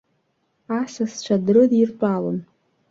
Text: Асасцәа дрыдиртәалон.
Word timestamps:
Асасцәа 0.79 1.35
дрыдиртәалон. 1.45 2.37